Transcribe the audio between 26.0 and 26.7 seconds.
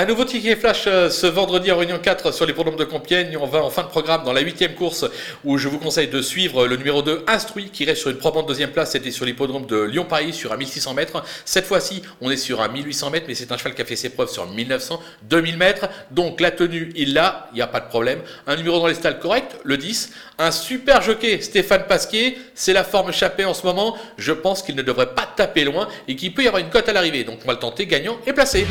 et qu'il peut y avoir une